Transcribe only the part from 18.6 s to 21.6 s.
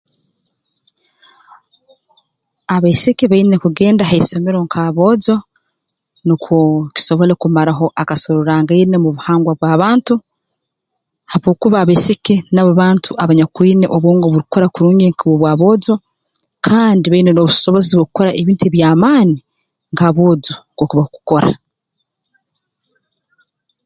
eby'amaani nk'aboojo nkooku bakukora